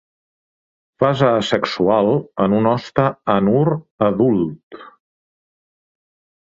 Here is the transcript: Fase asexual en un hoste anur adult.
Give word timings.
Fase 1.03 1.27
asexual 1.41 2.09
en 2.47 2.57
un 2.61 2.71
hoste 2.71 3.07
anur 3.37 3.67
adult. 4.11 4.83